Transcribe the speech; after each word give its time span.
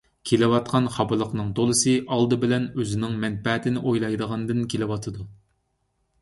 كېلىۋاتقان 0.27 0.85
خاپىلىقنىڭ 0.93 1.51
تولىسى 1.59 1.93
ئالدى 2.15 2.39
بىلەن 2.45 2.65
ئۆزىنىڭ 2.79 3.13
مەنپەئەتىنى 3.25 3.85
ئويلىغاندىن 3.93 4.65
كېلىۋاتىدۇ. 4.75 5.29